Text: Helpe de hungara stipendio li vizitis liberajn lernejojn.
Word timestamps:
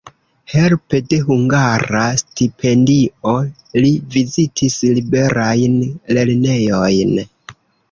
Helpe 0.51 1.01
de 1.11 1.19
hungara 1.27 2.01
stipendio 2.21 3.35
li 3.85 3.93
vizitis 4.17 4.81
liberajn 4.97 5.79
lernejojn. 6.19 7.17